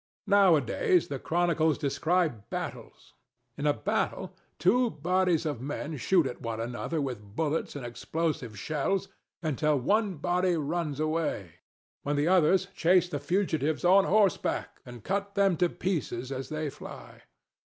[0.25, 3.13] Nowadays the chronicles describe battles.
[3.55, 8.57] In a battle two bodies of men shoot at one another with bullets and explosive
[8.57, 9.09] shells
[9.43, 11.57] until one body runs away,
[12.01, 16.71] when the others chase the fugitives on horseback and cut them to pieces as they
[16.71, 17.21] fly.